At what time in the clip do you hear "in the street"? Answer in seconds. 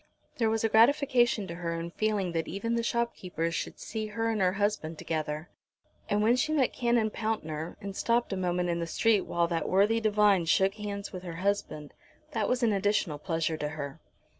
8.69-9.27